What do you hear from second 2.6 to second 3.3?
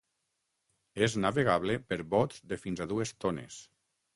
fins a dues